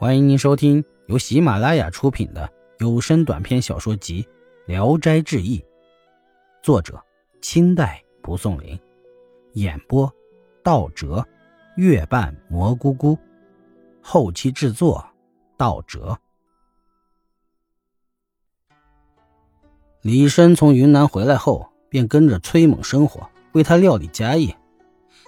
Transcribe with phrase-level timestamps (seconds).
[0.00, 4.22] 欢迎您收听由喜马拉雅出品的有声短篇小说集
[4.64, 5.58] 《聊斋志异》，
[6.62, 6.98] 作者
[7.42, 8.80] 清代蒲松龄，
[9.52, 10.10] 演播
[10.64, 11.22] 道哲、
[11.76, 13.18] 月半蘑菇菇，
[14.00, 15.06] 后期制作
[15.58, 16.18] 道哲。
[20.00, 24.56] 李生从云南回来后，便跟着崔猛生活，为他料理家业。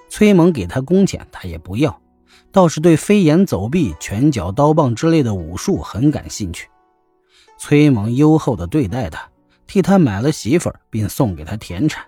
[0.09, 2.01] 崔猛给他工钱，他也不要。
[2.51, 6.69] 倒是对飞檐走壁、拳脚刀棒之类的武术很感兴趣。
[7.59, 9.31] 崔猛优厚的对待他，
[9.67, 12.05] 替他买了媳妇儿，并送给他田产。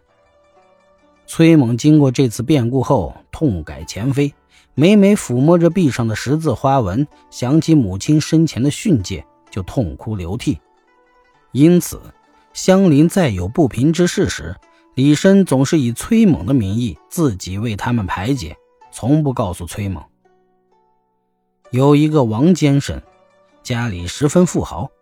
[1.27, 4.34] 崔猛经过这次变故后，痛改前非，
[4.75, 10.59] 每每抚摸着壁上的十字花纹，想起母亲生前的训诫，就痛哭流涕。
[11.53, 12.01] 因此，
[12.53, 14.56] 乡邻再有不平之事时，
[14.95, 18.56] 李生总是以崔猛的名义自己为他们排解，
[18.93, 20.03] 从不告诉崔猛。
[21.74, 23.02] 有一个王监生，
[23.64, 24.92] 家里十分富豪，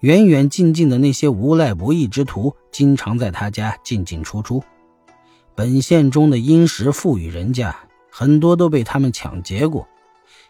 [0.00, 4.60] 远远近近的那些无赖不义之徒，经常在他家进进出出。
[5.54, 7.76] 本县中的殷实富裕人家，
[8.10, 9.86] 很多都被他们抢劫过。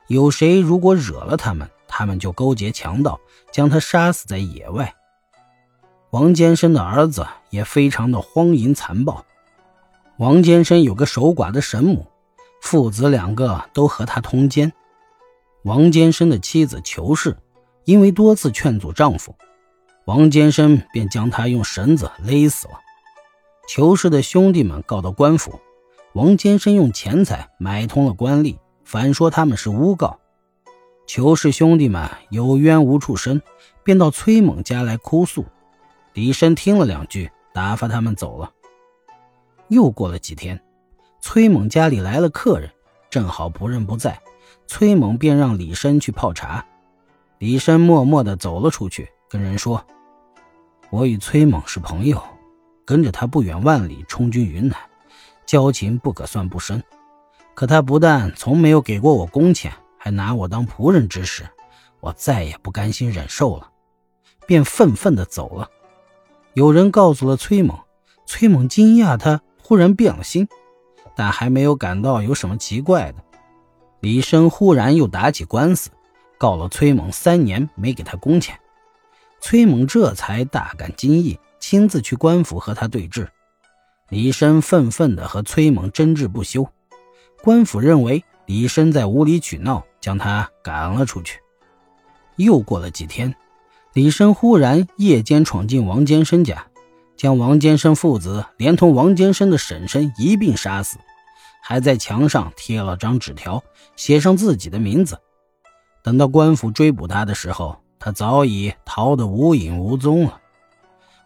[0.06, 3.20] 有谁如果惹了他们，他们就勾结强盗，
[3.52, 4.94] 将他杀死在野外。
[6.08, 9.26] 王监生的儿子也非常的荒淫残暴。
[10.16, 12.06] 王监生有个守寡的神母，
[12.62, 14.72] 父子两个都和他通奸。
[15.66, 17.36] 王坚生的妻子裘氏，
[17.86, 19.34] 因为多次劝阻丈夫，
[20.04, 22.74] 王坚生便将她用绳子勒死了。
[23.66, 25.58] 裘氏的兄弟们告到官府，
[26.12, 30.20] 王坚生用钱财买通了官吏，反说他们是诬告。
[31.04, 33.42] 裘氏兄弟们有冤无处伸，
[33.82, 35.44] 便到崔猛家来哭诉。
[36.12, 38.52] 李生听了两句，打发他们走了。
[39.66, 40.62] 又过了几天，
[41.20, 42.70] 崔猛家里来了客人，
[43.10, 44.16] 正好仆人不在。
[44.66, 46.64] 崔猛便让李生去泡茶，
[47.38, 49.84] 李生默默地走了出去，跟人说
[50.90, 52.22] ：“我与崔猛是朋友，
[52.84, 54.76] 跟着他不远万里充军云南，
[55.46, 56.82] 交情不可算不深。
[57.54, 61.48] 可他不但从没有给过我工钱，还拿我当仆人之时，
[62.00, 63.70] 我再也不甘心忍受了，
[64.46, 65.70] 便愤愤地走了。
[66.54, 67.78] 有人告诉了崔猛，
[68.26, 70.48] 崔猛惊讶他忽然变了心，
[71.14, 73.22] 但还没有感到有什么奇怪的。”
[74.06, 75.90] 李生忽然又打起官司，
[76.38, 78.56] 告了崔猛三年没给他工钱，
[79.40, 83.26] 崔猛这才大感惊异，亲自去官府和他对峙。
[84.08, 86.68] 李生愤愤地和崔猛争执不休，
[87.42, 91.40] 官府认为李生在无理取闹，将他赶了出去。
[92.36, 93.34] 又过了几天，
[93.92, 96.64] 李生忽然夜间闯进王坚生家，
[97.16, 100.96] 将王坚生父子连同王坚生的婶婶一并杀死。
[101.68, 103.60] 还在墙上贴了张纸条，
[103.96, 105.18] 写上自己的名字。
[106.00, 110.40] 等到官府追捕他的时候，他早已逃得无影无踪了。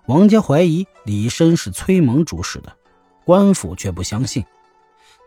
[0.07, 2.75] 王家怀疑李生是崔蒙主使的，
[3.27, 4.43] 官府却不相信。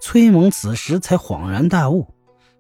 [0.02, 2.08] 崔蒙此时才恍然大悟：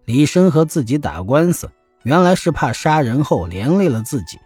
[0.06, 1.72] 李生和自己打官司，
[2.04, 4.38] 原来是怕杀人后连累了自己。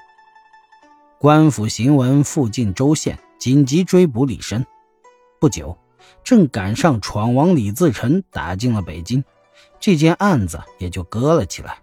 [1.20, 4.66] 官府行文附近州县，紧急追捕李生。
[5.42, 5.78] 不久。
[6.24, 9.24] 正赶上闯王李自成打进了北京，
[9.80, 11.80] 这件案子也就搁了起来。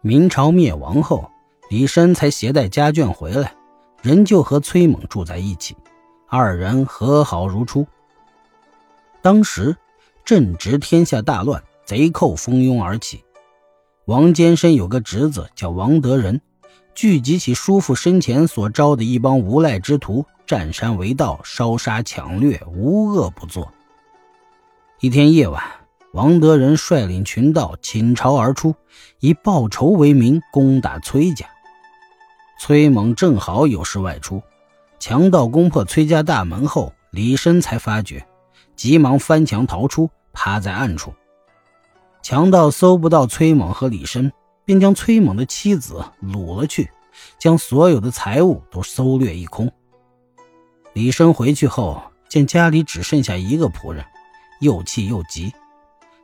[0.00, 1.30] 明朝灭亡后，
[1.70, 3.54] 李生才携带家眷回来，
[4.02, 5.76] 仍旧和崔猛住在一起，
[6.28, 7.86] 二人和好如初。
[9.20, 9.76] 当时
[10.24, 13.24] 正值天下大乱，贼寇蜂拥而起。
[14.04, 16.40] 王坚生有个侄子叫王德仁，
[16.98, 20.26] 聚集起叔父生前所招的一帮无赖之徒。
[20.44, 23.72] 占山为盗，烧杀抢掠，无恶不作。
[24.98, 25.62] 一天夜晚，
[26.12, 28.74] 王德仁率领群盗倾巢而出，
[29.20, 31.46] 以报仇为名攻打崔家。
[32.58, 34.42] 崔猛正好有事外出，
[34.98, 38.26] 强盗攻破崔家大门后，李深才发觉，
[38.74, 41.14] 急忙翻墙逃出，趴在暗处。
[42.24, 44.32] 强盗搜不到崔猛和李深，
[44.64, 46.90] 便将崔猛的妻子掳了去，
[47.38, 49.70] 将所有的财物都搜掠一空。
[50.92, 54.04] 李生回去后，见家里只剩下一个仆人，
[54.60, 55.52] 又气又急。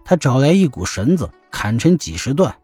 [0.04, 2.54] 他找来一股绳子，砍成几十段，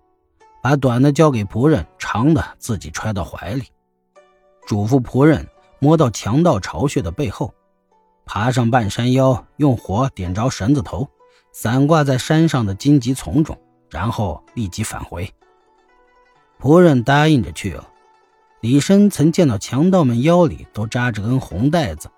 [0.63, 3.65] 把短的交给仆人，长的自己揣到怀里，
[4.67, 5.49] 嘱咐仆人
[5.79, 7.55] 摸到强盗巢穴的背后，
[8.27, 11.09] 爬上半山腰，用火点着绳子头，
[11.53, 13.57] 散挂在山上的荆棘丛中，
[13.89, 15.33] 然后立即返回。
[16.61, 17.89] 仆人答应着去了。
[18.61, 22.11] 李生曾见到强盗们腰里都扎着根红带子，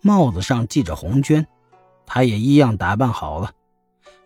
[0.00, 1.44] 帽子上系着红绢，
[2.06, 3.52] 他也一样打扮好了。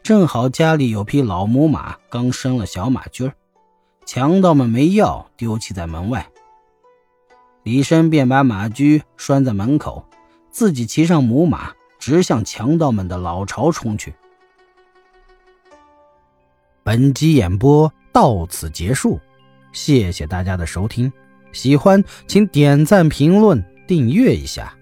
[0.03, 3.35] 正好家里有匹老母马，刚生了小马驹儿，
[4.07, 6.31] 强盗们没要，丢弃在门外。
[7.65, 10.07] 李生便把马驹拴在门口，
[10.51, 14.15] 自己骑上母马，直向强盗们的老巢冲去。
[16.85, 19.19] 本集演播到此结束，
[19.73, 21.11] 谢谢大家的收听，
[21.55, 24.75] 喜欢请点赞、评论、订阅一下。